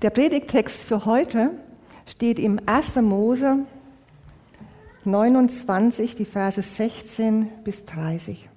[0.00, 1.50] Der Predigtext für heute
[2.06, 2.94] steht im 1.
[3.02, 3.66] Mose
[5.04, 8.48] 29, die Verse 16 bis 30.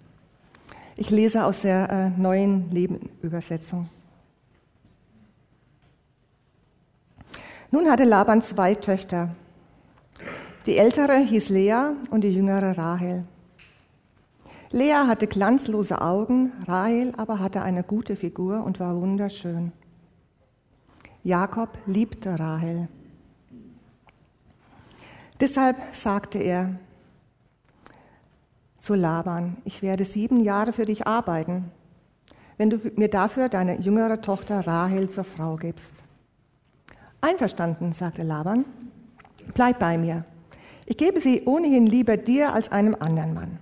[0.98, 3.90] Ich lese aus der äh, neuen Lebenübersetzung.
[7.72, 9.34] Nun hatte Laban zwei Töchter.
[10.68, 13.24] Die ältere hieß Lea und die jüngere Rahel.
[14.70, 19.72] Lea hatte glanzlose Augen, Rahel aber hatte eine gute Figur und war wunderschön.
[21.24, 22.88] Jakob liebte Rahel.
[25.40, 26.76] Deshalb sagte er
[28.80, 31.72] zu Laban, ich werde sieben Jahre für dich arbeiten,
[32.58, 35.94] wenn du mir dafür deine jüngere Tochter Rahel zur Frau gibst.
[37.22, 38.66] Einverstanden, sagte Laban,
[39.54, 40.26] bleib bei mir.
[40.88, 43.60] Ich gebe sie ohnehin lieber dir als einem anderen Mann.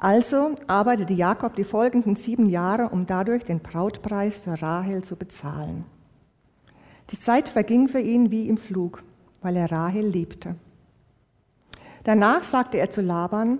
[0.00, 5.84] Also arbeitete Jakob die folgenden sieben Jahre, um dadurch den Brautpreis für Rahel zu bezahlen.
[7.10, 9.02] Die Zeit verging für ihn wie im Flug,
[9.42, 10.54] weil er Rahel liebte.
[12.04, 13.58] Danach sagte er zu Laban,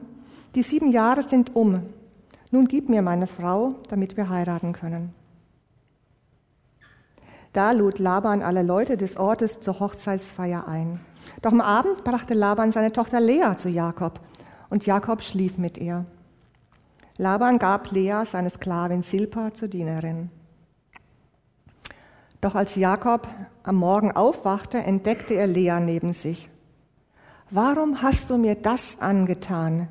[0.54, 1.82] die sieben Jahre sind um,
[2.50, 5.12] nun gib mir meine Frau, damit wir heiraten können.
[7.52, 11.00] Da lud Laban alle Leute des Ortes zur Hochzeitsfeier ein.
[11.42, 14.20] Doch am Abend brachte Laban seine Tochter Lea zu Jakob
[14.70, 16.06] und Jakob schlief mit ihr.
[17.20, 20.30] Laban gab Lea seine Sklavin Silpa zur Dienerin.
[22.40, 23.26] Doch als Jakob
[23.64, 26.48] am Morgen aufwachte, entdeckte er Lea neben sich.
[27.50, 29.88] Warum hast du mir das angetan?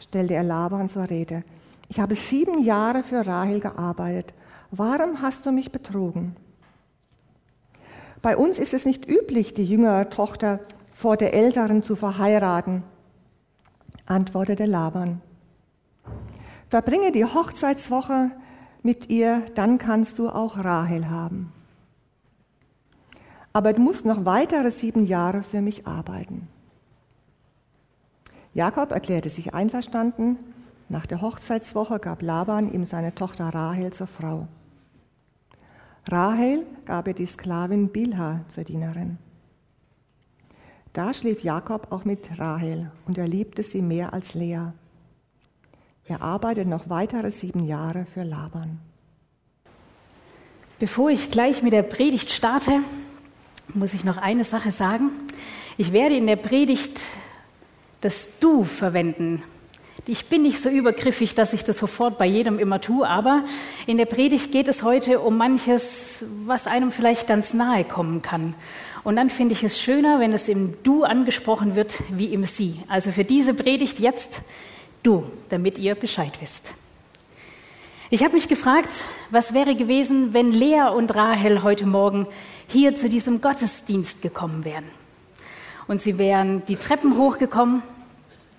[0.00, 1.44] stellte er Laban zur Rede.
[1.88, 4.34] Ich habe sieben Jahre für Rahel gearbeitet.
[4.72, 6.34] Warum hast du mich betrogen?
[8.20, 10.58] Bei uns ist es nicht üblich, die jüngere Tochter
[10.90, 12.82] vor der älteren zu verheiraten,
[14.06, 15.20] antwortete Laban.
[16.68, 18.30] Verbringe die Hochzeitswoche
[18.82, 21.52] mit ihr, dann kannst du auch Rahel haben.
[23.52, 26.48] Aber du musst noch weitere sieben Jahre für mich arbeiten.
[28.52, 30.38] Jakob erklärte sich einverstanden.
[30.88, 34.46] Nach der Hochzeitswoche gab Laban ihm seine Tochter Rahel zur Frau.
[36.06, 39.18] Rahel gab er die Sklavin Bilha zur Dienerin.
[40.92, 44.72] Da schlief Jakob auch mit Rahel und er liebte sie mehr als Lea.
[46.08, 48.78] Er arbeitet noch weitere sieben Jahre für Laban.
[50.78, 52.80] Bevor ich gleich mit der Predigt starte,
[53.74, 55.10] muss ich noch eine Sache sagen.
[55.76, 56.98] Ich werde in der Predigt
[58.00, 59.42] das Du verwenden.
[60.06, 63.44] Ich bin nicht so übergriffig, dass ich das sofort bei jedem immer tue, aber
[63.86, 68.54] in der Predigt geht es heute um manches, was einem vielleicht ganz nahe kommen kann.
[69.04, 72.82] Und dann finde ich es schöner, wenn es im Du angesprochen wird wie im Sie.
[72.88, 74.42] Also für diese Predigt jetzt
[75.02, 76.74] du, damit ihr Bescheid wisst.
[78.10, 78.88] Ich habe mich gefragt,
[79.30, 82.26] was wäre gewesen, wenn Lea und Rahel heute Morgen
[82.66, 84.84] hier zu diesem Gottesdienst gekommen wären.
[85.86, 87.82] Und sie wären die Treppen hochgekommen,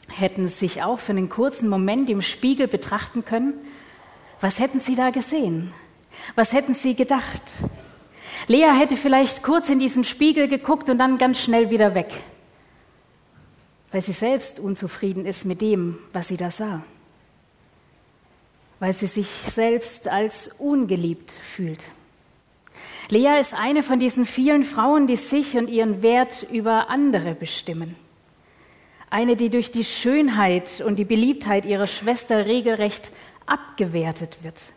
[0.07, 3.53] hätten sich auch für einen kurzen Moment im Spiegel betrachten können.
[4.39, 5.73] Was hätten sie da gesehen?
[6.35, 7.41] Was hätten sie gedacht?
[8.47, 12.23] Lea hätte vielleicht kurz in diesen Spiegel geguckt und dann ganz schnell wieder weg
[13.91, 16.83] weil sie selbst unzufrieden ist mit dem, was sie da sah,
[18.79, 21.91] weil sie sich selbst als ungeliebt fühlt.
[23.09, 27.95] Lea ist eine von diesen vielen Frauen, die sich und ihren Wert über andere bestimmen.
[29.09, 33.11] Eine, die durch die Schönheit und die Beliebtheit ihrer Schwester regelrecht
[33.47, 34.73] abgewertet wird.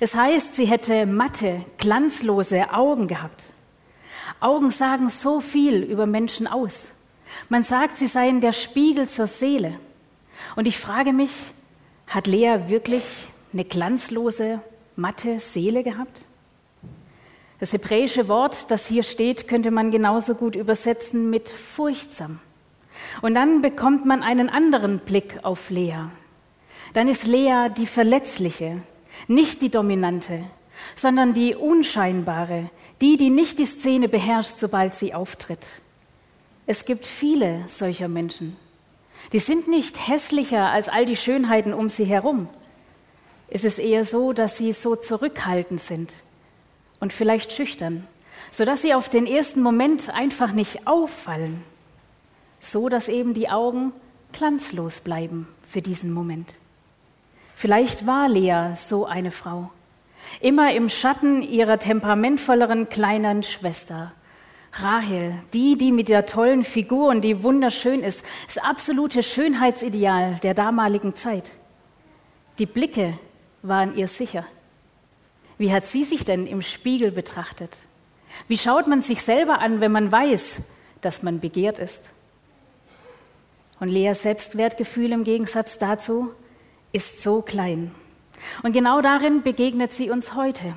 [0.00, 3.44] Es heißt, sie hätte matte, glanzlose Augen gehabt.
[4.40, 6.86] Augen sagen so viel über Menschen aus.
[7.48, 9.78] Man sagt, sie seien der Spiegel zur Seele.
[10.56, 11.52] Und ich frage mich,
[12.06, 14.60] hat Lea wirklich eine glanzlose,
[14.96, 16.24] matte Seele gehabt?
[17.60, 22.40] Das hebräische Wort, das hier steht, könnte man genauso gut übersetzen mit furchtsam.
[23.22, 26.06] Und dann bekommt man einen anderen Blick auf Lea.
[26.92, 28.82] Dann ist Lea die Verletzliche,
[29.28, 30.44] nicht die Dominante,
[30.96, 32.70] sondern die Unscheinbare,
[33.00, 35.66] die, die nicht die Szene beherrscht, sobald sie auftritt.
[36.66, 38.56] Es gibt viele solcher Menschen.
[39.32, 42.48] Die sind nicht hässlicher als all die Schönheiten um sie herum.
[43.48, 46.14] Es ist eher so, dass sie so zurückhaltend sind
[47.00, 48.06] und vielleicht schüchtern,
[48.50, 51.62] sodass sie auf den ersten Moment einfach nicht auffallen,
[52.60, 53.92] so dass eben die Augen
[54.32, 56.56] glanzlos bleiben für diesen Moment.
[57.54, 59.70] Vielleicht war Lea so eine Frau,
[60.40, 64.12] immer im Schatten ihrer temperamentvolleren kleinen Schwester,
[64.76, 70.54] Rahel, die, die mit der tollen Figur und die wunderschön ist, das absolute Schönheitsideal der
[70.54, 71.52] damaligen Zeit.
[72.58, 73.18] Die Blicke
[73.62, 74.46] waren ihr sicher.
[75.58, 77.70] Wie hat sie sich denn im Spiegel betrachtet?
[78.48, 80.60] Wie schaut man sich selber an, wenn man weiß,
[81.00, 82.10] dass man begehrt ist?
[83.78, 86.30] Und Leas Selbstwertgefühl im Gegensatz dazu
[86.92, 87.92] ist so klein.
[88.62, 90.74] Und genau darin begegnet sie uns heute.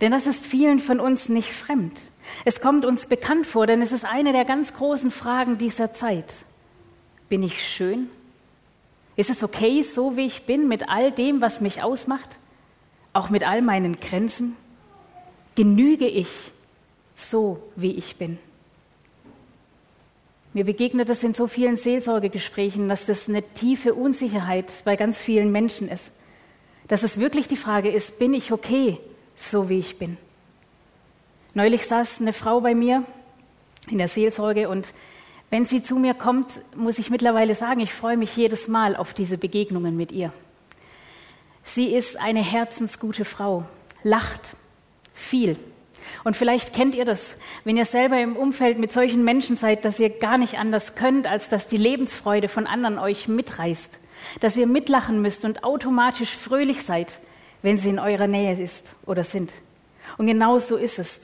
[0.00, 2.10] Denn das ist vielen von uns nicht fremd.
[2.44, 6.44] Es kommt uns bekannt vor, denn es ist eine der ganz großen Fragen dieser Zeit.
[7.28, 8.08] Bin ich schön?
[9.16, 12.38] Ist es okay, so wie ich bin, mit all dem, was mich ausmacht?
[13.12, 14.56] Auch mit all meinen Grenzen?
[15.54, 16.50] Genüge ich
[17.14, 18.38] so, wie ich bin?
[20.52, 25.50] Mir begegnet es in so vielen Seelsorgegesprächen, dass das eine tiefe Unsicherheit bei ganz vielen
[25.50, 26.12] Menschen ist.
[26.86, 28.98] Dass es wirklich die Frage ist, bin ich okay,
[29.34, 30.16] so wie ich bin?
[31.54, 33.04] Neulich saß eine Frau bei mir
[33.88, 34.92] in der Seelsorge und
[35.50, 39.14] wenn sie zu mir kommt, muss ich mittlerweile sagen, ich freue mich jedes Mal auf
[39.14, 40.32] diese Begegnungen mit ihr.
[41.62, 43.64] Sie ist eine herzensgute Frau,
[44.02, 44.56] lacht
[45.14, 45.56] viel.
[46.24, 50.00] Und vielleicht kennt ihr das, wenn ihr selber im Umfeld mit solchen Menschen seid, dass
[50.00, 54.00] ihr gar nicht anders könnt, als dass die Lebensfreude von anderen euch mitreißt,
[54.40, 57.20] dass ihr mitlachen müsst und automatisch fröhlich seid,
[57.62, 59.54] wenn sie in eurer Nähe ist oder sind.
[60.18, 61.20] Und genau so ist es.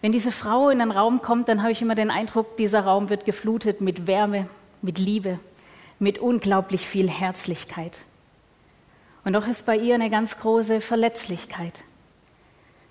[0.00, 3.10] Wenn diese Frau in einen Raum kommt, dann habe ich immer den Eindruck, dieser Raum
[3.10, 4.48] wird geflutet mit Wärme,
[4.80, 5.38] mit Liebe,
[5.98, 8.04] mit unglaublich viel Herzlichkeit.
[9.24, 11.84] Und doch ist bei ihr eine ganz große Verletzlichkeit.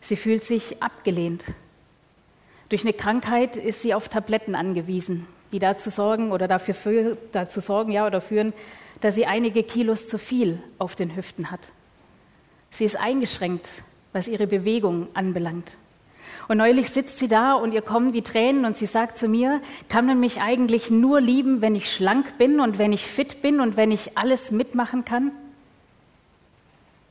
[0.02, 1.44] Sie fühlt sich abgelehnt.
[2.70, 7.92] Durch eine Krankheit ist sie auf Tabletten angewiesen, die dazu sorgen oder dafür dazu sorgen,
[7.92, 8.54] ja, oder führen,
[9.02, 11.72] dass sie einige Kilos zu viel auf den Hüften hat.
[12.70, 13.68] Sie ist eingeschränkt,
[14.14, 15.78] was ihre Bewegung anbelangt.
[16.50, 19.62] Und neulich sitzt sie da und ihr kommen die Tränen und sie sagt zu mir,
[19.88, 23.60] kann man mich eigentlich nur lieben, wenn ich schlank bin und wenn ich fit bin
[23.60, 25.32] und wenn ich alles mitmachen kann?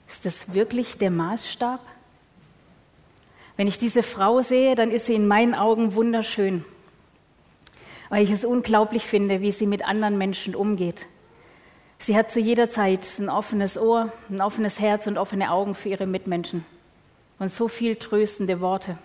[0.09, 1.79] Ist das wirklich der Maßstab?
[3.57, 6.65] Wenn ich diese Frau sehe, dann ist sie in meinen Augen wunderschön,
[8.09, 11.07] weil ich es unglaublich finde, wie sie mit anderen Menschen umgeht.
[12.01, 15.91] Sie hat zu jeder Zeit ein offenes Ohr, ein offenes Herz und offene Augen für
[15.91, 16.67] ihre Mitmenschen
[17.39, 18.99] und so viel tröstende Worte.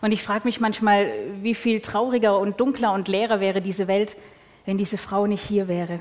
[0.00, 1.12] Und ich frage mich manchmal,
[1.42, 4.16] wie viel trauriger und dunkler und leerer wäre diese Welt,
[4.66, 6.00] wenn diese Frau nicht hier wäre.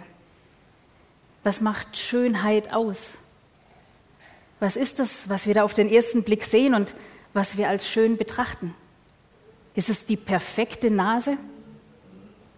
[1.44, 3.18] Was macht Schönheit aus?
[4.60, 6.96] Was ist das, was wir da auf den ersten Blick sehen und
[7.34, 8.76] was wir als schön betrachten?
[9.74, 11.38] Ist es die perfekte Nase?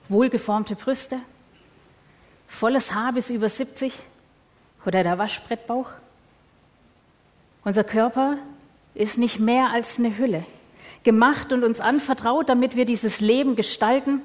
[0.10, 1.20] Wohlgeformte Brüste?
[2.48, 3.94] Volles Haar bis über 70?
[4.86, 5.90] Oder der Waschbrettbauch?
[7.64, 8.38] Unser Körper
[8.94, 10.46] ist nicht mehr als eine Hülle
[11.04, 14.22] gemacht und uns anvertraut, damit wir dieses Leben gestalten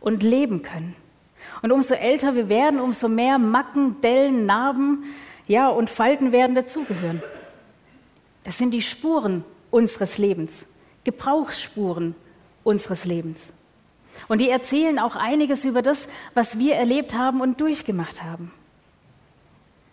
[0.00, 0.94] und leben können.
[1.62, 5.04] Und umso älter wir werden, umso mehr Macken, Dellen, Narben,
[5.46, 7.22] ja, und Falten werden dazugehören.
[8.44, 10.64] Das sind die Spuren unseres Lebens,
[11.04, 12.14] Gebrauchsspuren
[12.64, 13.52] unseres Lebens.
[14.26, 18.50] Und die erzählen auch einiges über das, was wir erlebt haben und durchgemacht haben.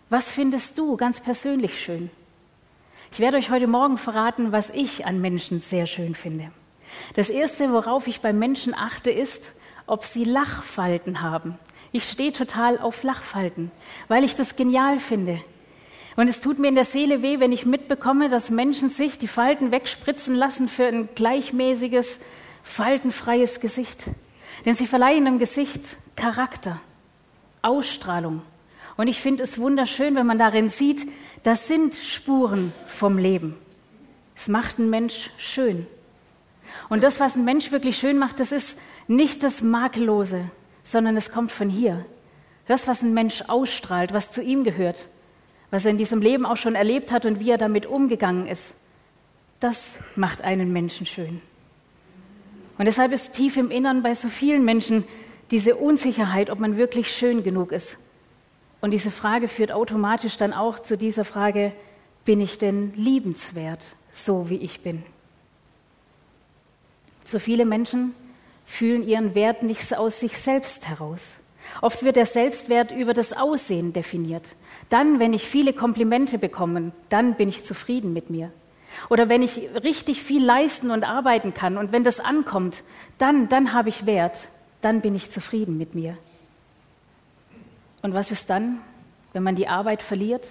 [0.08, 2.10] Was findest du ganz persönlich schön?
[3.12, 6.50] Ich werde euch heute Morgen verraten, was ich an Menschen sehr schön finde.
[7.14, 9.52] Das Erste, worauf ich bei Menschen achte, ist,
[9.86, 11.58] ob sie Lachfalten haben.
[11.92, 13.70] Ich stehe total auf Lachfalten,
[14.08, 15.40] weil ich das genial finde.
[16.16, 19.28] Und es tut mir in der Seele weh, wenn ich mitbekomme, dass Menschen sich die
[19.28, 22.18] Falten wegspritzen lassen für ein gleichmäßiges,
[22.64, 24.04] faltenfreies Gesicht.
[24.64, 26.80] Denn sie verleihen dem Gesicht Charakter,
[27.62, 28.42] Ausstrahlung.
[28.96, 31.06] Und ich finde es wunderschön, wenn man darin sieht,
[31.46, 33.56] das sind Spuren vom Leben.
[34.34, 35.86] Es macht einen Mensch schön.
[36.88, 38.76] Und das, was ein Mensch wirklich schön macht, das ist
[39.06, 40.50] nicht das Makellose,
[40.82, 42.04] sondern es kommt von hier.
[42.66, 45.06] Das, was ein Mensch ausstrahlt, was zu ihm gehört,
[45.70, 48.74] was er in diesem Leben auch schon erlebt hat und wie er damit umgegangen ist,
[49.60, 51.40] das macht einen Menschen schön.
[52.76, 55.04] Und deshalb ist tief im Innern bei so vielen Menschen
[55.52, 57.98] diese Unsicherheit, ob man wirklich schön genug ist.
[58.86, 61.72] Und diese Frage führt automatisch dann auch zu dieser Frage,
[62.24, 65.02] bin ich denn liebenswert, so wie ich bin?
[67.24, 68.14] So viele Menschen
[68.64, 71.34] fühlen ihren Wert nicht aus sich selbst heraus.
[71.82, 74.54] Oft wird der Selbstwert über das Aussehen definiert.
[74.88, 78.52] Dann, wenn ich viele Komplimente bekomme, dann bin ich zufrieden mit mir.
[79.10, 82.84] Oder wenn ich richtig viel leisten und arbeiten kann und wenn das ankommt,
[83.18, 84.48] dann, dann habe ich Wert,
[84.80, 86.16] dann bin ich zufrieden mit mir.
[88.02, 88.78] Und was ist dann,
[89.32, 90.46] wenn man die Arbeit verliert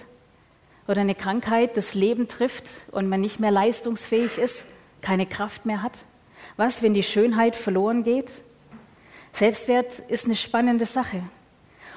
[0.88, 4.66] oder eine Krankheit das Leben trifft und man nicht mehr leistungsfähig ist,
[5.02, 6.06] keine Kraft mehr hat?
[6.58, 8.44] Was, wenn die Schönheit verloren geht?
[9.32, 11.22] Selbstwert ist eine spannende Sache.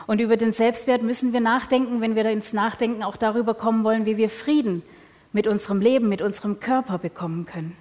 [0.07, 4.07] Und über den Selbstwert müssen wir nachdenken, wenn wir ins Nachdenken auch darüber kommen wollen,
[4.07, 4.83] wie wir Frieden
[5.33, 7.77] mit unserem Leben, mit unserem Körper bekommen können.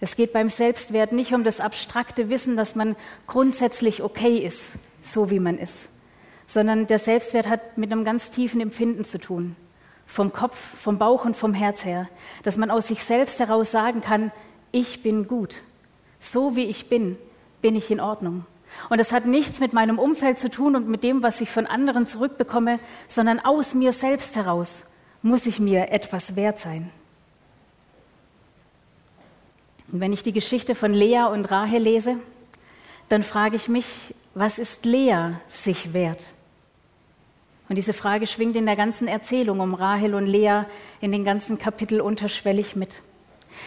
[0.00, 5.30] Es geht beim Selbstwert nicht um das abstrakte Wissen, dass man grundsätzlich okay ist, so
[5.30, 5.88] wie man ist,
[6.46, 9.56] sondern der Selbstwert hat mit einem ganz tiefen Empfinden zu tun.
[10.06, 12.08] Vom Kopf, vom Bauch und vom Herz her.
[12.42, 14.30] Dass man aus sich selbst heraus sagen kann,
[14.70, 15.62] ich bin gut.
[16.20, 17.16] So wie ich bin,
[17.60, 18.46] bin ich in Ordnung.
[18.90, 21.66] Und das hat nichts mit meinem Umfeld zu tun und mit dem, was ich von
[21.66, 24.82] anderen zurückbekomme, sondern aus mir selbst heraus
[25.22, 26.90] muss ich mir etwas wert sein.
[29.90, 32.16] Und wenn ich die Geschichte von Lea und Rahel lese,
[33.08, 36.34] dann frage ich mich, was ist Lea sich wert?
[37.68, 40.62] Und diese Frage schwingt in der ganzen Erzählung um Rahel und Lea
[41.00, 43.02] in den ganzen Kapitel unterschwellig mit.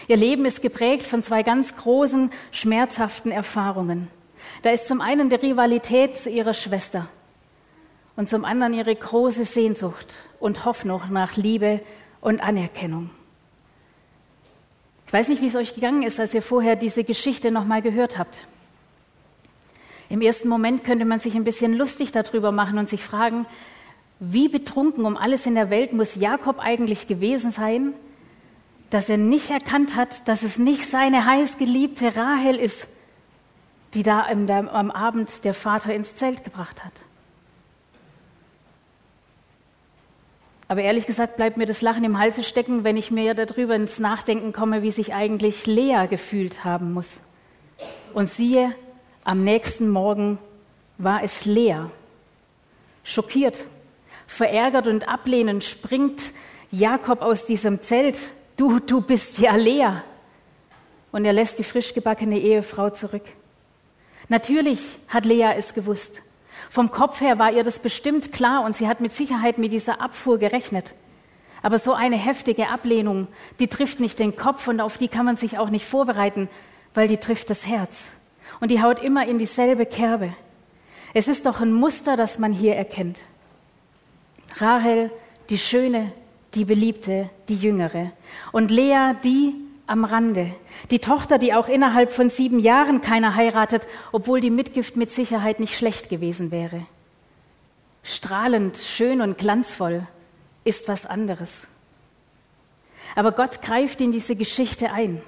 [0.08, 4.08] Ihr Leben ist geprägt von zwei ganz großen, schmerzhaften Erfahrungen.
[4.62, 7.10] Da ist zum einen die Rivalität zu ihrer Schwester
[8.16, 11.82] und zum anderen ihre große Sehnsucht und Hoffnung nach Liebe
[12.22, 13.10] und Anerkennung.
[15.08, 18.18] Ich weiß nicht, wie es euch gegangen ist, als ihr vorher diese Geschichte nochmal gehört
[18.18, 18.46] habt.
[20.10, 23.46] Im ersten Moment könnte man sich ein bisschen lustig darüber machen und sich fragen,
[24.20, 27.94] wie betrunken um alles in der Welt muss Jakob eigentlich gewesen sein,
[28.90, 32.88] dass er nicht erkannt hat, dass es nicht seine heißgeliebte Rahel ist,
[33.94, 36.94] die da am Abend der Vater ins Zelt gebracht hat.
[40.68, 43.98] Aber ehrlich gesagt bleibt mir das Lachen im Halse stecken, wenn ich mir darüber ins
[43.98, 47.22] Nachdenken komme, wie sich eigentlich Lea gefühlt haben muss.
[48.14, 48.76] Und siehe,
[49.24, 50.38] am nächsten Morgen
[51.00, 51.86] war es Lea.
[53.04, 53.66] Schockiert,
[54.30, 56.22] verärgert und ablehnend springt
[56.72, 58.20] Jakob aus diesem Zelt.
[58.56, 60.02] Du, du bist ja Lea.
[61.12, 63.24] Und er lässt die frisch gebackene Ehefrau zurück.
[64.28, 66.22] Natürlich hat Lea es gewusst.
[66.70, 70.00] Vom Kopf her war ihr das bestimmt klar und sie hat mit Sicherheit mit dieser
[70.00, 70.94] Abfuhr gerechnet.
[71.64, 73.28] Aber so eine heftige Ablehnung,
[73.60, 76.48] die trifft nicht den Kopf und auf die kann man sich auch nicht vorbereiten,
[76.94, 78.06] weil die trifft das Herz.
[78.60, 80.36] Und die haut immer in dieselbe Kerbe.
[81.16, 83.22] Es ist doch ein Muster, das man hier erkennt.
[84.58, 85.12] Rahel,
[85.50, 86.12] die Schöne,
[86.56, 88.12] die Beliebte, die Jüngere.
[88.52, 89.56] Und Lea, die,
[89.90, 90.54] am Rande.
[90.92, 95.60] Die Tochter, die auch innerhalb von sieben Jahren keiner heiratet, obwohl die Mitgift mit Sicherheit
[95.60, 96.86] nicht schlecht gewesen wäre.
[98.04, 100.08] Strahlend, schön und glanzvoll
[100.64, 101.68] ist was anderes.
[103.16, 105.22] Aber Gott greift in diese Geschichte ein.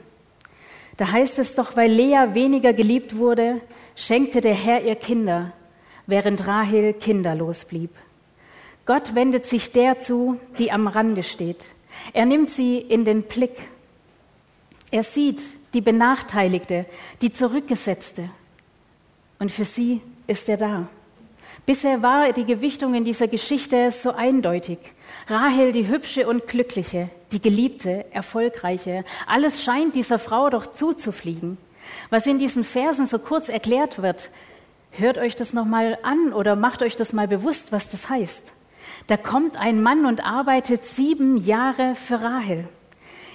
[0.97, 3.61] Da heißt es doch, weil Lea weniger geliebt wurde,
[3.95, 5.51] schenkte der Herr ihr Kinder,
[6.05, 7.91] während Rahel kinderlos blieb.
[8.91, 11.71] Gott wendet sich der zu, die am Rande steht.
[12.13, 13.57] Er nimmt sie in den Blick
[14.91, 15.41] er sieht
[15.73, 16.85] die Benachteiligte,
[17.21, 18.29] die Zurückgesetzte.
[19.39, 20.87] Und für sie ist er da.
[21.65, 24.79] Bisher war die Gewichtung in dieser Geschichte so eindeutig.
[25.27, 29.05] Rahel, die hübsche und glückliche, die geliebte, erfolgreiche.
[29.27, 31.57] Alles scheint dieser Frau doch zuzufliegen.
[32.09, 34.29] Was in diesen Versen so kurz erklärt wird,
[34.91, 38.53] hört euch das nochmal an oder macht euch das mal bewusst, was das heißt.
[39.07, 42.67] Da kommt ein Mann und arbeitet sieben Jahre für Rahel.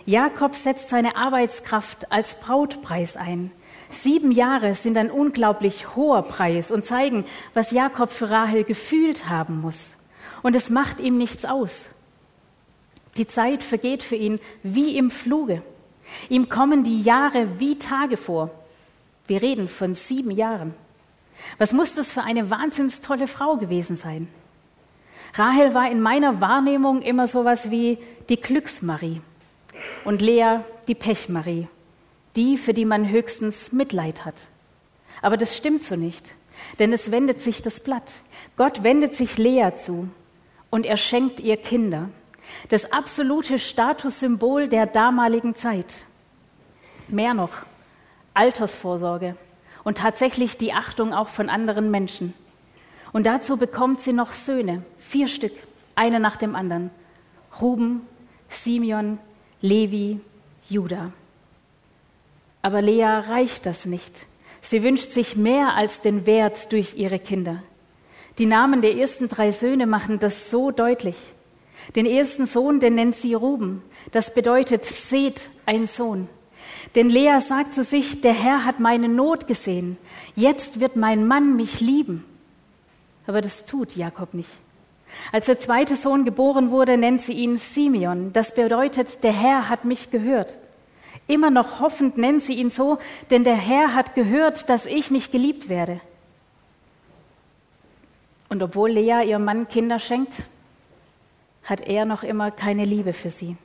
[0.04, 3.50] Jakob setzt seine Arbeitskraft als Brautpreis ein.
[3.90, 9.60] Sieben Jahre sind ein unglaublich hoher Preis und zeigen, was Jakob für Rahel gefühlt haben
[9.60, 9.94] muss.
[10.42, 11.80] Und es macht ihm nichts aus.
[13.16, 15.62] Die Zeit vergeht für ihn wie im Fluge.
[16.28, 18.50] Ihm kommen die Jahre wie Tage vor.
[19.26, 20.74] Wir reden von sieben Jahren.
[21.58, 24.28] Was muss das für eine wahnsinns tolle Frau gewesen sein?
[25.38, 29.20] Rahel war in meiner Wahrnehmung immer sowas wie die Glücksmarie
[30.04, 31.68] und Lea die Pechmarie,
[32.36, 34.46] die, für die man höchstens Mitleid hat.
[35.20, 36.32] Aber das stimmt so nicht,
[36.78, 38.20] denn es wendet sich das Blatt.
[38.56, 40.08] Gott wendet sich Lea zu
[40.70, 42.08] und er schenkt ihr Kinder,
[42.68, 46.04] das absolute Statussymbol der damaligen Zeit.
[47.08, 47.52] Mehr noch,
[48.34, 49.36] Altersvorsorge
[49.84, 52.34] und tatsächlich die Achtung auch von anderen Menschen.
[53.16, 55.54] Und dazu bekommt sie noch Söhne, vier Stück,
[55.94, 56.90] eine nach dem anderen.
[57.62, 58.02] Ruben,
[58.50, 59.18] Simeon,
[59.62, 60.20] Levi,
[60.68, 61.12] Judah.
[62.60, 64.12] Aber Lea reicht das nicht.
[64.60, 67.62] Sie wünscht sich mehr als den Wert durch ihre Kinder.
[68.36, 71.16] Die Namen der ersten drei Söhne machen das so deutlich.
[71.94, 73.82] Den ersten Sohn, den nennt sie Ruben.
[74.12, 76.28] Das bedeutet, seht ein Sohn.
[76.94, 79.96] Denn Lea sagt zu sich, der Herr hat meine Not gesehen.
[80.34, 82.22] Jetzt wird mein Mann mich lieben.
[83.26, 84.50] Aber das tut Jakob nicht.
[85.32, 88.32] Als der zweite Sohn geboren wurde, nennt sie ihn Simeon.
[88.32, 90.58] Das bedeutet, der Herr hat mich gehört.
[91.26, 92.98] Immer noch hoffend nennt sie ihn so,
[93.30, 96.00] denn der Herr hat gehört, dass ich nicht geliebt werde.
[98.48, 100.44] Und obwohl Lea ihrem Mann Kinder schenkt,
[101.64, 103.56] hat er noch immer keine Liebe für sie.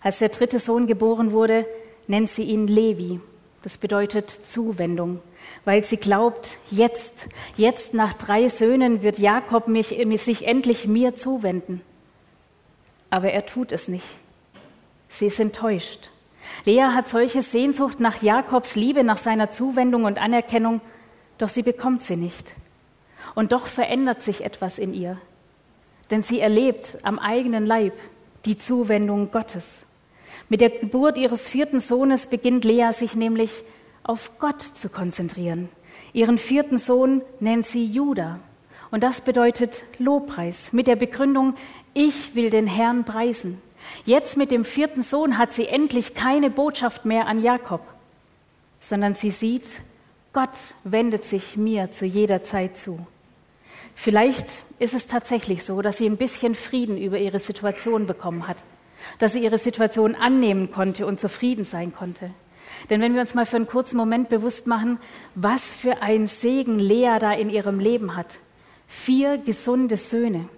[0.00, 1.66] Als der dritte Sohn geboren wurde,
[2.06, 3.20] nennt sie ihn Levi.
[3.62, 5.20] Das bedeutet Zuwendung,
[5.64, 9.88] weil sie glaubt, jetzt, jetzt nach drei Söhnen wird Jakob mich,
[10.22, 11.80] sich endlich mir zuwenden.
[13.10, 14.06] Aber er tut es nicht.
[15.08, 16.10] Sie ist enttäuscht.
[16.64, 20.80] Lea hat solche Sehnsucht nach Jakobs Liebe, nach seiner Zuwendung und Anerkennung,
[21.38, 22.52] doch sie bekommt sie nicht.
[23.34, 25.18] Und doch verändert sich etwas in ihr.
[26.10, 27.94] Denn sie erlebt am eigenen Leib
[28.44, 29.66] die Zuwendung Gottes.
[30.48, 33.64] Mit der Geburt ihres vierten Sohnes beginnt Lea sich nämlich
[34.04, 35.68] auf Gott zu konzentrieren.
[36.12, 38.38] Ihren vierten Sohn nennt sie Judah.
[38.90, 41.54] Und das bedeutet Lobpreis mit der Begründung,
[41.94, 43.60] ich will den Herrn preisen.
[44.04, 47.80] Jetzt mit dem vierten Sohn hat sie endlich keine Botschaft mehr an Jakob,
[48.80, 49.66] sondern sie sieht,
[50.32, 50.50] Gott
[50.84, 53.06] wendet sich mir zu jeder Zeit zu.
[53.94, 58.56] Vielleicht ist es tatsächlich so, dass sie ein bisschen Frieden über ihre Situation bekommen hat,
[59.18, 62.30] dass sie ihre Situation annehmen konnte und zufrieden sein konnte.
[62.90, 64.98] Denn wenn wir uns mal für einen kurzen Moment bewusst machen,
[65.34, 68.38] was für ein Segen Lea da in ihrem Leben hat.
[68.88, 70.48] Vier gesunde Söhne.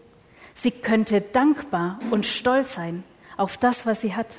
[0.55, 3.05] Sie könnte dankbar und stolz sein
[3.37, 4.39] auf das, was sie hat.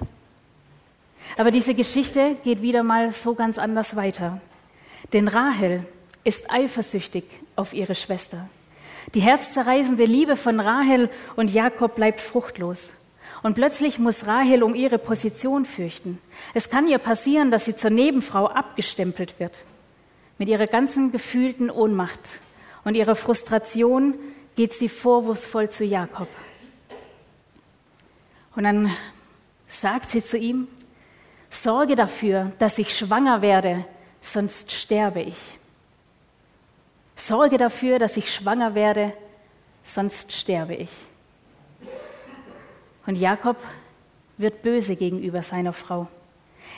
[1.37, 4.41] Aber diese Geschichte geht wieder mal so ganz anders weiter.
[5.13, 5.85] Denn Rahel
[6.23, 7.25] ist eifersüchtig
[7.55, 8.49] auf ihre Schwester.
[9.13, 12.91] Die herzzerreißende Liebe von Rahel und Jakob bleibt fruchtlos.
[13.45, 16.17] Und plötzlich muss Rahel um ihre Position fürchten.
[16.55, 19.65] Es kann ihr passieren, dass sie zur Nebenfrau abgestempelt wird.
[20.39, 22.41] Mit ihrer ganzen gefühlten Ohnmacht
[22.85, 24.15] und ihrer Frustration
[24.55, 26.27] geht sie vorwurfsvoll zu Jakob.
[28.55, 28.91] Und dann
[29.67, 30.67] sagt sie zu ihm,
[31.51, 33.85] sorge dafür, dass ich schwanger werde,
[34.21, 35.59] sonst sterbe ich.
[37.15, 39.13] Sorge dafür, dass ich schwanger werde,
[39.83, 41.05] sonst sterbe ich.
[43.05, 43.57] Und Jakob
[44.37, 46.07] wird böse gegenüber seiner Frau.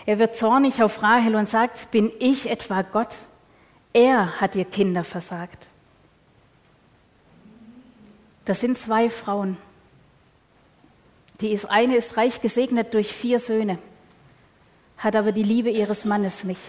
[0.05, 3.15] Er wird zornig auf Rahel und sagt, bin ich etwa Gott?
[3.93, 5.69] Er hat ihr Kinder versagt.
[8.45, 9.58] Das sind zwei Frauen.
[11.41, 13.78] Die eine ist reich gesegnet durch vier Söhne,
[14.97, 16.62] hat aber die Liebe ihres Mannes nicht.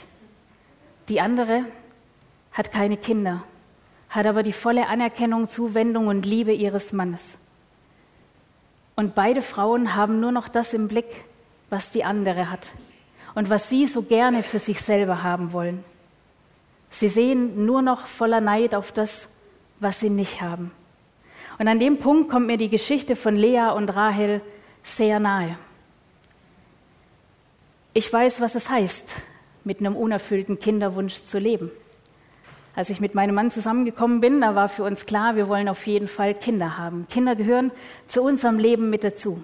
[1.08, 1.64] Die andere
[2.52, 3.44] hat keine Kinder,
[4.10, 7.38] hat aber die volle Anerkennung, Zuwendung und Liebe ihres Mannes.
[8.98, 11.24] Und beide Frauen haben nur noch das im Blick,
[11.70, 12.72] was die andere hat
[13.36, 15.84] und was sie so gerne für sich selber haben wollen.
[16.90, 19.28] Sie sehen nur noch voller Neid auf das,
[19.78, 20.72] was sie nicht haben.
[21.60, 24.40] Und an dem Punkt kommt mir die Geschichte von Lea und Rahel
[24.82, 25.56] sehr nahe.
[27.94, 29.14] Ich weiß, was es heißt,
[29.62, 31.70] mit einem unerfüllten Kinderwunsch zu leben.
[32.78, 35.84] Als ich mit meinem Mann zusammengekommen bin, da war für uns klar, wir wollen auf
[35.88, 37.08] jeden Fall Kinder haben.
[37.10, 37.72] Kinder gehören
[38.06, 39.42] zu unserem Leben mit dazu.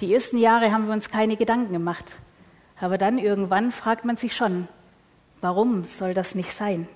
[0.00, 2.06] Die ersten Jahre haben wir uns keine Gedanken gemacht.
[2.80, 4.68] Aber dann irgendwann fragt man sich schon,
[5.42, 6.88] warum soll das nicht sein?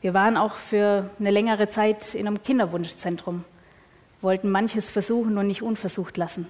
[0.00, 3.44] Wir waren auch für eine längere Zeit in einem Kinderwunschzentrum,
[4.20, 6.48] wollten manches versuchen und nicht unversucht lassen.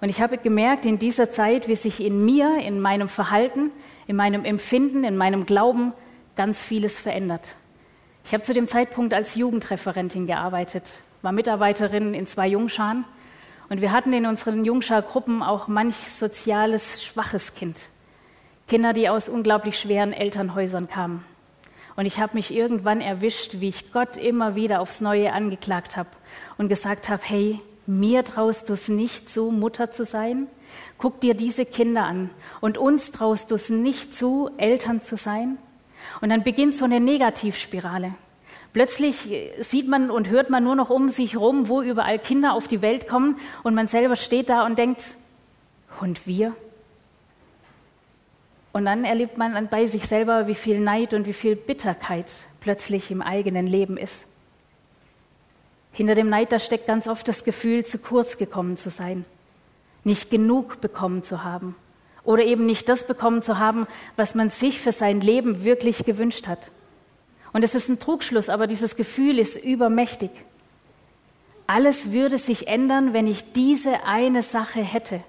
[0.00, 3.72] Und ich habe gemerkt in dieser Zeit, wie sich in mir, in meinem Verhalten,
[4.06, 5.92] in meinem Empfinden, in meinem Glauben
[6.36, 7.56] ganz vieles verändert.
[8.24, 13.04] Ich habe zu dem Zeitpunkt als Jugendreferentin gearbeitet, war Mitarbeiterin in zwei Jungscharen
[13.68, 17.88] und wir hatten in unseren Jungschargruppen auch manch soziales schwaches Kind.
[18.68, 21.24] Kinder, die aus unglaublich schweren Elternhäusern kamen.
[21.94, 26.10] Und ich habe mich irgendwann erwischt, wie ich Gott immer wieder aufs Neue angeklagt habe
[26.58, 30.48] und gesagt habe, hey, mir traust du es nicht zu, Mutter zu sein?
[30.98, 32.30] Guck dir diese Kinder an.
[32.60, 35.58] Und uns traust du es nicht zu, Eltern zu sein?
[36.20, 38.14] Und dann beginnt so eine Negativspirale.
[38.72, 39.28] Plötzlich
[39.60, 42.82] sieht man und hört man nur noch um sich rum, wo überall Kinder auf die
[42.82, 45.02] Welt kommen und man selber steht da und denkt,
[46.00, 46.54] und wir?
[48.72, 52.26] Und dann erlebt man bei sich selber, wie viel Neid und wie viel Bitterkeit
[52.60, 54.26] plötzlich im eigenen Leben ist.
[55.92, 59.24] Hinter dem Neid, da steckt ganz oft das Gefühl, zu kurz gekommen zu sein,
[60.04, 61.74] nicht genug bekommen zu haben
[62.26, 63.86] oder eben nicht das bekommen zu haben,
[64.16, 66.70] was man sich für sein Leben wirklich gewünscht hat.
[67.52, 70.30] Und es ist ein Trugschluss, aber dieses Gefühl ist übermächtig.
[71.66, 75.22] Alles würde sich ändern, wenn ich diese eine Sache hätte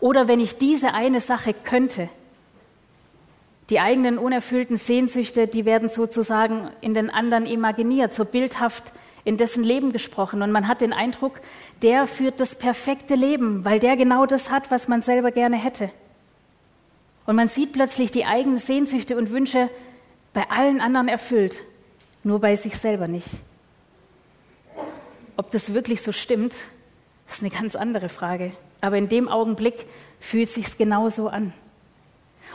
[0.00, 2.08] oder wenn ich diese eine Sache könnte.
[3.68, 8.92] Die eigenen unerfüllten Sehnsüchte, die werden sozusagen in den anderen imaginiert, so bildhaft
[9.24, 10.42] in dessen Leben gesprochen.
[10.42, 11.40] Und man hat den Eindruck,
[11.82, 15.90] der führt das perfekte Leben, weil der genau das hat, was man selber gerne hätte.
[17.26, 19.68] Und man sieht plötzlich die eigenen Sehnsüchte und Wünsche
[20.32, 21.62] bei allen anderen erfüllt,
[22.22, 23.28] nur bei sich selber nicht.
[25.36, 26.54] Ob das wirklich so stimmt,
[27.28, 28.52] ist eine ganz andere Frage.
[28.80, 29.86] aber in dem Augenblick
[30.20, 31.52] fühlt sich's genauso an.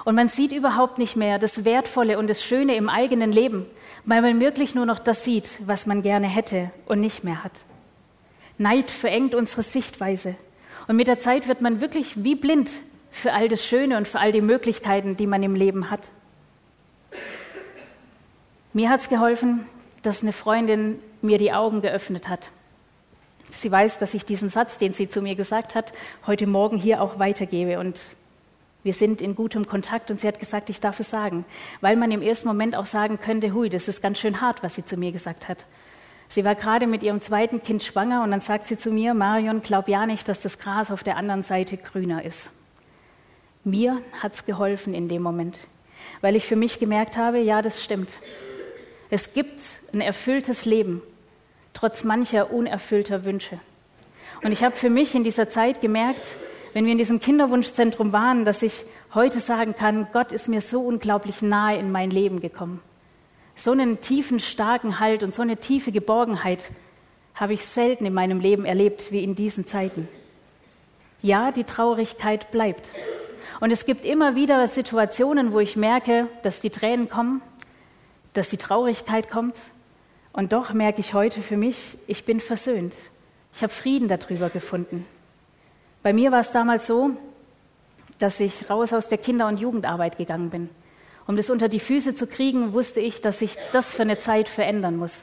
[0.06, 3.66] Und man sieht überhaupt nicht mehr das Wertvolle und das Schöne im eigenen Leben,
[4.06, 7.66] weil man wirklich nur noch das sieht, was man gerne hätte und nicht mehr hat.
[8.58, 10.36] Neid verengt unsere Sichtweise.
[10.88, 12.72] Und mit der Zeit wird man wirklich wie blind
[13.12, 16.10] für all das Schöne und für all die Möglichkeiten, die man im Leben hat.
[18.74, 19.68] Mir hat es geholfen,
[20.02, 22.50] dass eine Freundin mir die Augen geöffnet hat.
[23.50, 25.94] Sie weiß, dass ich diesen Satz, den sie zu mir gesagt hat,
[26.26, 27.80] heute Morgen hier auch weitergebe.
[27.80, 28.02] Und
[28.84, 31.46] wir sind in gutem Kontakt und sie hat gesagt, ich darf es sagen,
[31.82, 34.76] weil man im ersten Moment auch sagen könnte, hui, das ist ganz schön hart, was
[34.76, 35.66] sie zu mir gesagt hat.
[36.30, 39.62] Sie war gerade mit ihrem zweiten Kind schwanger und dann sagt sie zu mir, Marion,
[39.62, 42.52] glaub ja nicht, dass das Gras auf der anderen Seite grüner ist.
[43.64, 45.60] Mir hat es geholfen in dem Moment,
[46.22, 48.10] weil ich für mich gemerkt habe, ja, das stimmt.
[49.10, 49.62] Es gibt
[49.94, 51.02] ein erfülltes Leben,
[51.74, 53.60] trotz mancher unerfüllter Wünsche.
[54.44, 56.38] Und ich habe für mich in dieser Zeit gemerkt,
[56.74, 60.82] wenn wir in diesem Kinderwunschzentrum waren, dass ich heute sagen kann, Gott ist mir so
[60.82, 62.82] unglaublich nahe in mein Leben gekommen.
[63.56, 66.72] So einen tiefen, starken Halt und so eine tiefe Geborgenheit
[67.36, 70.08] habe ich selten in meinem Leben erlebt wie in diesen Zeiten.
[71.22, 72.90] Ja, die Traurigkeit bleibt.
[73.62, 77.42] Und es gibt immer wieder Situationen, wo ich merke, dass die Tränen kommen,
[78.34, 79.56] dass die Traurigkeit kommt.
[80.34, 82.96] Und doch merke ich heute für mich, ich bin versöhnt.
[83.54, 85.06] Ich habe Frieden darüber gefunden.
[86.02, 87.12] Bei mir war es damals so,
[88.18, 90.70] dass ich raus aus der Kinder- und Jugendarbeit gegangen bin.
[91.28, 94.50] Um das unter die Füße zu kriegen, wusste ich, dass sich das für eine Zeit
[94.50, 95.22] verändern muss.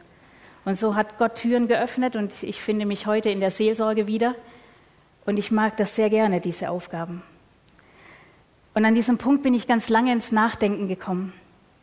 [0.64, 4.36] Und so hat Gott Türen geöffnet und ich finde mich heute in der Seelsorge wieder.
[5.26, 7.22] Und ich mag das sehr gerne, diese Aufgaben.
[8.78, 11.32] Und an diesem Punkt bin ich ganz lange ins Nachdenken gekommen.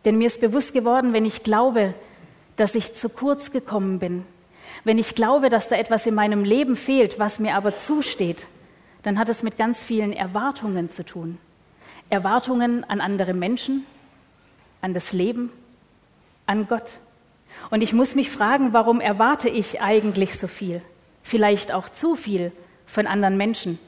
[0.06, 1.94] Denn mir ist bewusst geworden, wenn ich glaube,
[2.56, 4.24] dass ich zu kurz gekommen bin,
[4.86, 8.48] wenn ich glaube, dass da etwas in meinem Leben fehlt, was mir aber zusteht,
[9.04, 11.38] dann hat es mit ganz vielen Erwartungen zu tun.
[12.10, 13.86] Erwartungen an andere Menschen,
[14.82, 15.52] an das Leben,
[16.46, 17.02] an Gott.
[17.72, 20.82] Und ich muss mich fragen, warum erwarte ich eigentlich so viel?
[21.24, 22.54] Vielleicht auch zu viel
[22.86, 23.80] von anderen Menschen.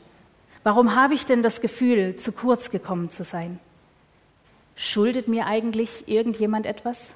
[0.67, 3.57] Warum habe ich denn das Gefühl, zu kurz gekommen zu sein?
[4.75, 7.13] Schuldet mir eigentlich irgendjemand etwas?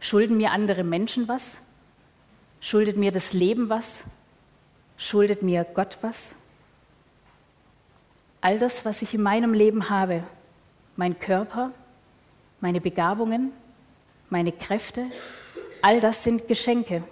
[0.00, 1.58] Schulden mir andere Menschen was?
[2.62, 4.02] Schuldet mir das Leben was?
[4.96, 6.34] Schuldet mir Gott was?
[8.40, 10.22] All das, was ich in meinem Leben habe,
[10.96, 11.70] mein Körper,
[12.62, 13.52] meine Begabungen,
[14.30, 15.10] meine Kräfte,
[15.82, 17.04] all das sind Geschenke.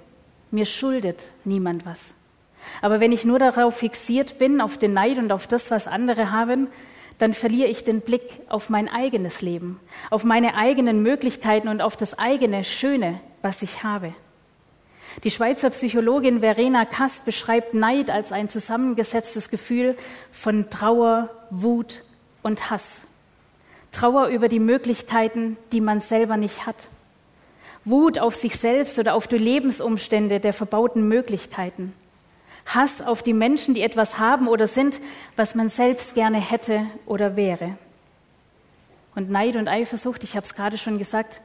[0.51, 2.15] Mir schuldet niemand was.
[2.83, 6.31] Aber wenn ich nur darauf fixiert bin, auf den Neid und auf das, was andere
[6.31, 6.69] haben,
[7.19, 11.97] dann verliere ich den Blick auf mein eigenes Leben, auf meine eigenen Möglichkeiten und auf
[11.97, 14.15] das eigene Schöne, was ich habe.
[15.25, 19.97] Die Schweizer Psychologin Verena Kast beschreibt Neid als ein zusammengesetztes Gefühl
[20.31, 22.05] von Trauer, Wut
[22.43, 23.01] und Hass.
[23.93, 26.89] Trauer über die Möglichkeiten, die man selber nicht hat.
[27.87, 31.95] Wut auf sich selbst oder auf die Lebensumstände der verbauten Möglichkeiten.
[32.67, 35.01] Hass auf die Menschen, die etwas haben oder sind,
[35.37, 37.79] was man selbst gerne hätte oder wäre.
[39.15, 41.41] Und Neid und Eifersucht, ich habe es gerade schon gesagt,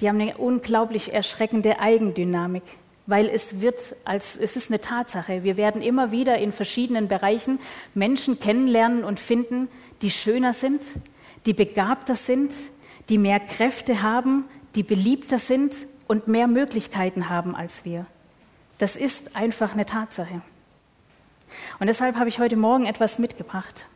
[0.00, 2.62] die haben eine unglaublich erschreckende Eigendynamik,
[3.06, 5.42] weil es wird als es ist eine Tatsache.
[5.42, 7.58] Wir werden immer wieder in verschiedenen Bereichen
[7.94, 9.68] Menschen kennenlernen und finden,
[10.02, 10.82] die schöner sind,
[11.46, 12.54] die begabter sind,
[13.08, 14.44] die mehr Kräfte haben,
[14.74, 15.74] die beliebter sind
[16.06, 18.06] und mehr Möglichkeiten haben als wir.
[18.78, 20.42] Das ist einfach eine Tatsache.
[21.78, 23.86] Und deshalb habe ich heute Morgen etwas mitgebracht.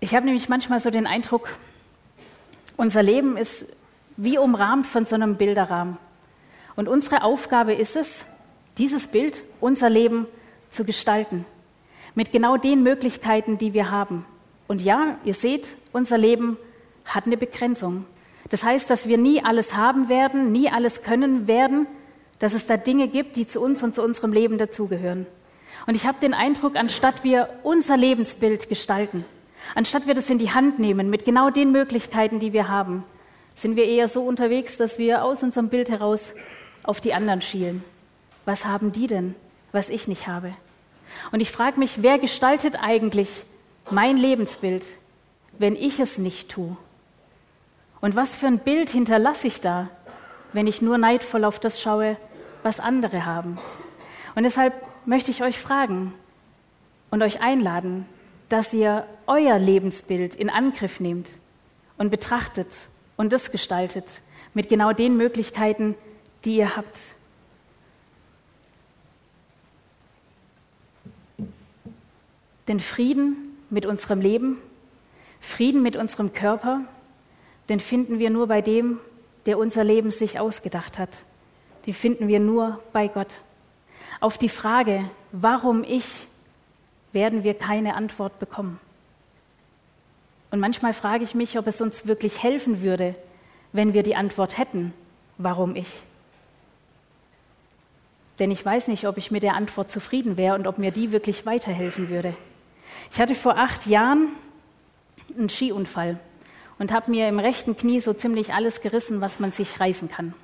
[0.00, 1.48] Ich habe nämlich manchmal so den Eindruck,
[2.76, 3.66] unser Leben ist
[4.16, 5.96] wie umrahmt von so einem Bilderrahmen.
[6.76, 8.24] Und unsere Aufgabe ist es,
[8.78, 10.26] dieses Bild, unser Leben
[10.70, 11.46] zu gestalten.
[12.14, 14.24] Mit genau den Möglichkeiten, die wir haben.
[14.66, 16.56] Und ja, ihr seht, unser Leben
[17.04, 18.06] hat eine Begrenzung.
[18.50, 21.86] Das heißt, dass wir nie alles haben werden, nie alles können werden,
[22.38, 25.26] dass es da Dinge gibt, die zu uns und zu unserem Leben dazugehören.
[25.86, 29.24] Und ich habe den Eindruck, anstatt wir unser Lebensbild gestalten,
[29.74, 33.04] anstatt wir das in die Hand nehmen mit genau den Möglichkeiten, die wir haben,
[33.54, 36.32] sind wir eher so unterwegs, dass wir aus unserem Bild heraus
[36.82, 37.84] auf die anderen schielen.
[38.44, 39.34] Was haben die denn,
[39.72, 40.54] was ich nicht habe?
[41.32, 43.44] Und ich frage mich, wer gestaltet eigentlich
[43.90, 44.84] mein Lebensbild,
[45.58, 46.76] wenn ich es nicht tue?
[48.00, 49.88] Und was für ein Bild hinterlasse ich da,
[50.54, 52.16] wenn ich nur neidvoll auf das schaue,
[52.62, 53.58] was andere haben.
[54.34, 54.72] Und deshalb
[55.04, 56.14] möchte ich euch fragen
[57.10, 58.06] und euch einladen,
[58.48, 61.30] dass ihr euer Lebensbild in Angriff nehmt
[61.98, 62.68] und betrachtet
[63.16, 64.22] und das gestaltet
[64.54, 65.94] mit genau den Möglichkeiten,
[66.46, 66.98] die ihr habt.
[72.68, 74.58] den Frieden mit unserem Leben,
[75.40, 76.80] Frieden mit unserem Körper,
[77.68, 78.98] den finden wir nur bei dem,
[79.46, 81.20] der unser Leben sich ausgedacht hat.
[81.86, 83.40] Den finden wir nur bei Gott.
[84.20, 86.26] Auf die Frage, warum ich,
[87.12, 88.80] werden wir keine Antwort bekommen.
[90.50, 93.14] Und manchmal frage ich mich, ob es uns wirklich helfen würde,
[93.72, 94.92] wenn wir die Antwort hätten,
[95.36, 96.02] warum ich.
[98.38, 101.12] Denn ich weiß nicht, ob ich mit der Antwort zufrieden wäre und ob mir die
[101.12, 102.34] wirklich weiterhelfen würde.
[103.12, 104.28] Ich hatte vor acht Jahren
[105.36, 106.18] einen Skiunfall
[106.78, 110.34] und habe mir im rechten Knie so ziemlich alles gerissen, was man sich reißen kann.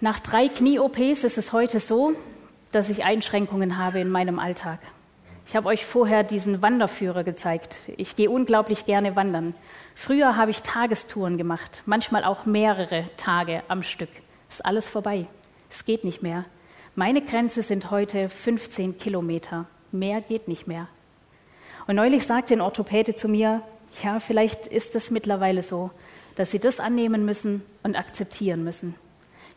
[0.00, 2.12] Nach drei Knie-OPs ist es heute so,
[2.72, 4.80] dass ich Einschränkungen habe in meinem Alltag.
[5.46, 7.78] Ich habe euch vorher diesen Wanderführer gezeigt.
[7.96, 9.54] Ich gehe unglaublich gerne wandern.
[9.94, 14.10] Früher habe ich Tagestouren gemacht, manchmal auch mehrere Tage am Stück.
[14.50, 15.26] Ist alles vorbei.
[15.70, 16.44] Es geht nicht mehr.
[16.96, 19.66] Meine Grenze sind heute 15 Kilometer.
[19.92, 20.88] Mehr geht nicht mehr.
[21.86, 23.62] Und neulich sagte ein Orthopäde zu mir,
[24.02, 25.90] ja, vielleicht ist es mittlerweile so,
[26.34, 28.94] dass Sie das annehmen müssen und akzeptieren müssen.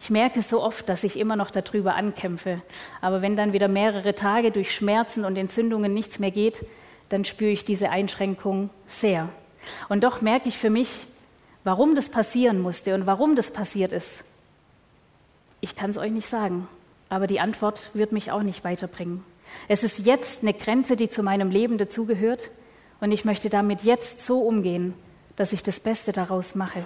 [0.02, 2.62] Ich merke so oft, dass ich immer noch darüber ankämpfe.
[3.02, 6.66] Aber wenn dann wieder mehrere Tage durch Schmerzen und Entzündungen nichts mehr geht,
[7.10, 9.30] dann spüre ich diese Einschränkung sehr.
[9.90, 11.08] Und doch merke ich für mich,
[11.64, 14.24] warum das passieren musste und warum das passiert ist.
[15.60, 16.68] Ich kann es euch nicht sagen,
[17.10, 19.26] aber die Antwort wird mich auch nicht weiterbringen.
[19.68, 22.52] Es ist jetzt eine Grenze, die zu meinem Leben dazugehört
[23.02, 24.94] und ich möchte damit jetzt so umgehen,
[25.36, 26.86] dass ich das Beste daraus mache.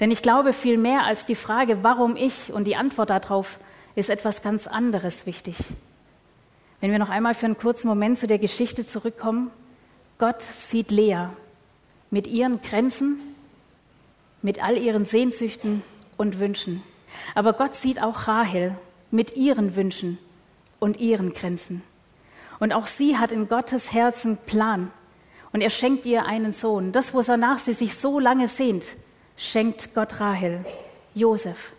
[0.00, 3.58] Denn ich glaube, viel mehr als die Frage, warum ich und die Antwort darauf,
[3.94, 5.56] ist etwas ganz anderes wichtig.
[6.80, 9.50] Wenn wir noch einmal für einen kurzen Moment zu der Geschichte zurückkommen,
[10.18, 11.28] Gott sieht Lea
[12.10, 13.20] mit ihren Grenzen,
[14.42, 15.82] mit all ihren Sehnsüchten
[16.16, 16.82] und Wünschen.
[17.34, 18.76] Aber Gott sieht auch Rahel
[19.10, 20.18] mit ihren Wünschen
[20.78, 21.82] und ihren Grenzen.
[22.58, 24.90] Und auch sie hat in Gottes Herzen Plan.
[25.52, 26.92] Und er schenkt ihr einen Sohn.
[26.92, 28.84] Das, wonach sie sich so lange sehnt,
[29.36, 30.64] schenkt Gott Rahel,
[31.14, 31.72] Josef.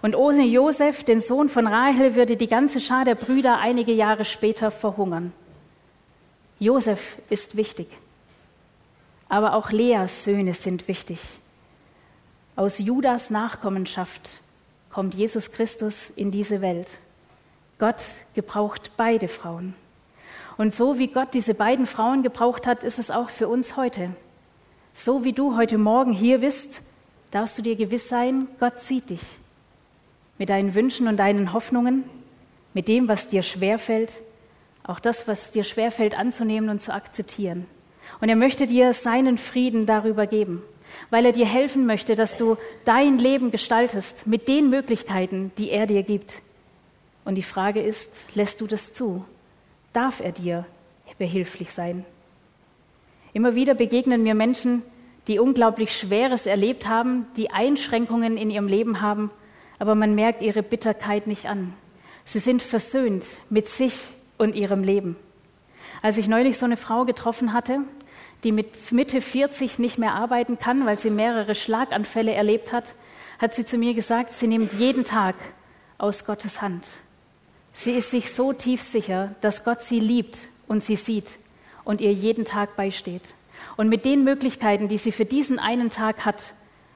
[0.00, 4.24] Und ohne Josef, den Sohn von Rahel, würde die ganze Schar der Brüder einige Jahre
[4.24, 5.32] später verhungern.
[6.58, 7.88] Josef ist wichtig.
[9.28, 11.20] Aber auch Leas Söhne sind wichtig.
[12.56, 14.40] Aus Judas Nachkommenschaft
[14.90, 16.98] kommt Jesus Christus in diese Welt.
[17.78, 18.02] Gott
[18.34, 19.74] gebraucht beide Frauen.
[20.62, 24.10] Und so wie Gott diese beiden Frauen gebraucht hat, ist es auch für uns heute.
[24.94, 26.82] So wie du heute Morgen hier bist,
[27.32, 29.22] darfst du dir gewiss sein, Gott sieht dich.
[30.38, 32.04] Mit deinen Wünschen und deinen Hoffnungen,
[32.74, 34.22] mit dem, was dir schwerfällt,
[34.84, 37.66] auch das, was dir schwerfällt anzunehmen und zu akzeptieren.
[38.20, 40.62] Und er möchte dir seinen Frieden darüber geben,
[41.10, 45.88] weil er dir helfen möchte, dass du dein Leben gestaltest mit den Möglichkeiten, die er
[45.88, 46.40] dir gibt.
[47.24, 49.24] Und die Frage ist, lässt du das zu?
[49.92, 50.66] Darf er dir
[51.18, 52.04] behilflich sein?
[53.32, 54.82] Immer wieder begegnen mir Menschen,
[55.28, 59.30] die unglaublich Schweres erlebt haben, die Einschränkungen in ihrem Leben haben,
[59.78, 61.74] aber man merkt ihre Bitterkeit nicht an.
[62.24, 65.16] Sie sind versöhnt mit sich und ihrem Leben.
[66.02, 67.80] Als ich neulich so eine Frau getroffen hatte,
[68.44, 72.94] die mit Mitte 40 nicht mehr arbeiten kann, weil sie mehrere Schlaganfälle erlebt hat,
[73.38, 75.36] hat sie zu mir gesagt, sie nimmt jeden Tag
[75.98, 76.88] aus Gottes Hand.
[77.72, 81.38] Sie ist sich so tief sicher, dass Gott sie liebt und sie sieht
[81.84, 83.34] und ihr jeden Tag beisteht.
[83.76, 86.54] Und mit den Möglichkeiten, die sie für diesen einen Tag hat,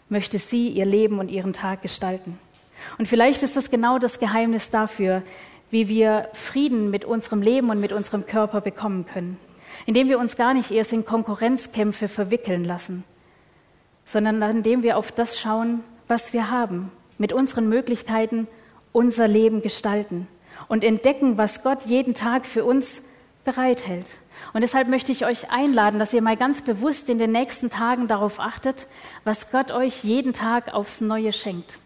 [0.09, 2.39] möchte sie ihr Leben und ihren Tag gestalten.
[2.99, 5.23] Und vielleicht ist das genau das Geheimnis dafür,
[5.71, 9.39] wie wir Frieden mit unserem Leben und mit unserem Körper bekommen können.
[9.87, 13.03] Indem wir uns gar nicht erst in Konkurrenzkämpfe verwickeln lassen,
[14.05, 18.47] sondern indem wir auf das schauen, was wir haben, mit unseren Möglichkeiten
[18.93, 20.29] unser Leben gestalten
[20.69, 23.01] und entdecken, was Gott jeden Tag für uns
[23.45, 24.07] bereithält.
[24.53, 28.07] Und deshalb möchte ich euch einladen, dass ihr mal ganz bewusst in den nächsten Tagen
[28.09, 28.87] darauf achtet,
[29.25, 31.79] was Gott euch jeden Tag aufs Neue schenkt.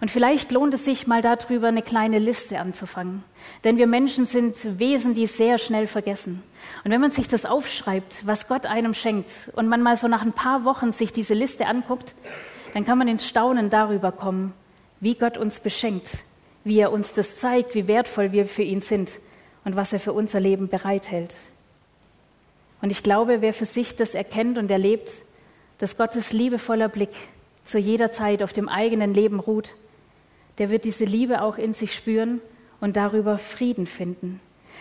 [0.00, 3.22] Und vielleicht lohnt es sich mal darüber eine kleine Liste anzufangen.
[3.62, 6.42] Denn wir Menschen sind Wesen, die sehr schnell vergessen.
[6.84, 10.22] Und wenn man sich das aufschreibt, was Gott einem schenkt, und man mal so nach
[10.22, 12.14] ein paar Wochen sich diese Liste anguckt,
[12.74, 14.54] dann kann man ins Staunen darüber kommen,
[15.00, 16.10] wie Gott uns beschenkt,
[16.64, 19.20] wie er uns das zeigt, wie wertvoll wir für ihn sind
[19.64, 21.36] und was er für unser Leben bereithält.
[22.80, 25.10] Und ich glaube, wer für sich das erkennt und erlebt,
[25.78, 27.12] dass Gottes liebevoller Blick
[27.64, 29.74] zu jeder Zeit auf dem eigenen Leben ruht,
[30.58, 32.40] der wird diese Liebe auch in sich spüren
[32.80, 34.40] und darüber Frieden finden.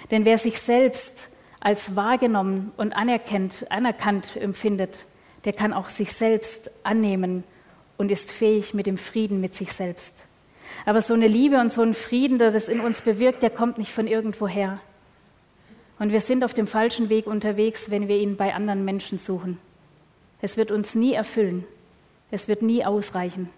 [0.09, 5.05] Denn wer sich selbst als wahrgenommen und anerkannt, anerkannt empfindet,
[5.45, 7.43] der kann auch sich selbst annehmen
[7.97, 10.23] und ist fähig mit dem Frieden mit sich selbst.
[10.85, 13.77] Aber so eine Liebe und so ein Frieden, der das in uns bewirkt, der kommt
[13.77, 14.79] nicht von irgendwoher.
[15.99, 19.59] Und wir sind auf dem falschen Weg unterwegs, wenn wir ihn bei anderen Menschen suchen.
[20.41, 21.65] Es wird uns nie erfüllen.
[22.31, 23.49] Es wird nie ausreichen.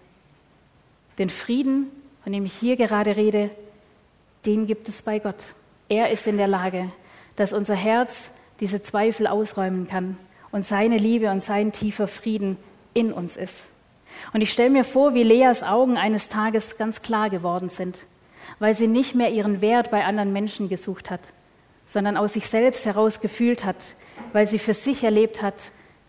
[1.18, 1.86] Den Frieden,
[2.22, 3.50] von dem ich hier gerade rede,
[4.44, 5.54] den gibt es bei Gott.
[5.88, 6.90] Er ist in der Lage,
[7.36, 10.18] dass unser Herz diese Zweifel ausräumen kann
[10.50, 12.56] und seine Liebe und sein tiefer Frieden
[12.92, 13.62] in uns ist.
[14.32, 17.98] Und ich stelle mir vor, wie Leas Augen eines Tages ganz klar geworden sind,
[18.58, 21.20] weil sie nicht mehr ihren Wert bei anderen Menschen gesucht hat,
[21.86, 23.94] sondern aus sich selbst heraus gefühlt hat,
[24.32, 25.54] weil sie für sich erlebt hat,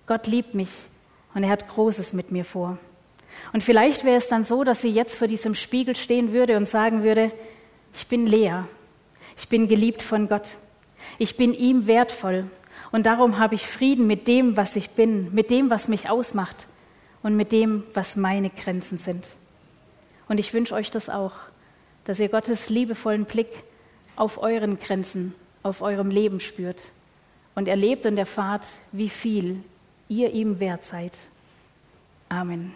[0.08, 0.70] Gott liebt mich
[1.34, 2.78] und er hat Großes mit mir vor.
[3.54, 6.70] Und vielleicht wäre es dann so, dass sie jetzt vor diesem Spiegel stehen würde und
[6.70, 7.32] sagen würde,
[7.94, 8.64] ich bin Lea,
[9.38, 10.50] ich bin geliebt von Gott,
[11.18, 12.50] ich bin ihm wertvoll.
[12.92, 16.68] Und darum habe ich Frieden mit dem, was ich bin, mit dem, was mich ausmacht
[17.26, 19.36] und mit dem, was meine Grenzen sind.
[20.30, 21.32] Und ich wünsche euch das auch,
[22.04, 23.48] dass ihr Gottes liebevollen Blick
[24.16, 25.34] auf euren Grenzen,
[25.64, 26.84] auf eurem Leben spürt
[27.56, 29.64] und erlebt und erfahrt, wie viel
[30.08, 31.18] ihr ihm wert seid.
[32.30, 32.74] Amen.